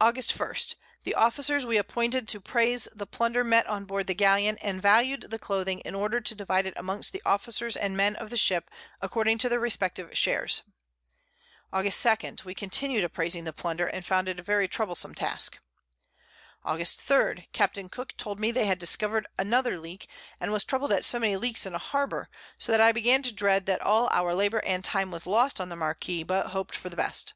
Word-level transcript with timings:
August 0.00 0.36
1. 0.36 0.54
The 1.04 1.14
Officers 1.14 1.64
we 1.64 1.76
appointed 1.76 2.26
to 2.26 2.40
praise 2.40 2.88
the 2.92 3.06
Plunder 3.06 3.44
met 3.44 3.64
on 3.68 3.84
board 3.84 4.08
the 4.08 4.14
Galeon, 4.16 4.58
and 4.60 4.82
valued 4.82 5.30
the 5.30 5.38
Cloathing, 5.38 5.78
in 5.84 5.94
order 5.94 6.20
to 6.20 6.34
divide 6.34 6.66
it 6.66 6.74
amongst 6.76 7.12
the 7.12 7.22
Officers 7.24 7.76
and 7.76 7.96
Men 7.96 8.16
of 8.16 8.32
each 8.32 8.40
Ship, 8.40 8.68
according 9.00 9.38
to 9.38 9.48
their 9.48 9.60
respective 9.60 10.18
Shares. 10.18 10.62
August 11.72 12.02
2. 12.02 12.38
We 12.44 12.54
continued 12.56 13.04
appraising 13.04 13.44
the 13.44 13.52
Plunder, 13.52 13.86
and 13.86 14.04
found 14.04 14.28
it 14.28 14.40
a 14.40 14.42
very 14.42 14.66
troublesome 14.66 15.14
Task. 15.14 15.60
August 16.64 17.00
3. 17.02 17.46
Capt. 17.52 17.78
Cooke 17.92 18.16
told 18.16 18.40
me 18.40 18.50
they 18.50 18.66
had 18.66 18.80
discover'd 18.80 19.28
another 19.38 19.78
Leak, 19.78 20.08
and 20.40 20.50
was 20.50 20.64
troubled 20.64 20.90
at 20.90 21.04
so 21.04 21.20
many 21.20 21.36
Leaks 21.36 21.64
in 21.66 21.72
a 21.72 21.78
Harbour; 21.78 22.28
so 22.58 22.72
that 22.72 22.80
I 22.80 22.90
began 22.90 23.22
to 23.22 23.30
dread 23.32 23.66
that 23.66 23.80
all 23.80 24.08
our 24.10 24.34
Labour 24.34 24.58
and 24.64 24.82
Time 24.82 25.12
was 25.12 25.24
lost 25.24 25.60
on 25.60 25.68
the 25.68 25.76
Marquiss, 25.76 26.24
but 26.26 26.48
hop'd 26.48 26.74
for 26.74 26.88
the 26.88 26.96
best. 26.96 27.34